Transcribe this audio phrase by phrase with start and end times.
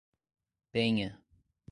[0.71, 1.09] Penha